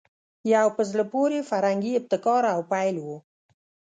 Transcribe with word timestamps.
یو 0.53 0.67
په 0.75 0.81
زړه 0.89 1.03
پورې 1.13 1.47
فرهنګي 1.49 1.91
ابتکار 1.99 2.43
او 2.55 2.59
پیل 2.71 2.95
وو 3.01 3.17